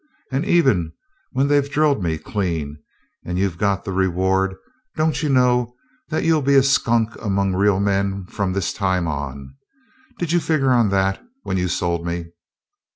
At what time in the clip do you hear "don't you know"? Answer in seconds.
4.95-5.75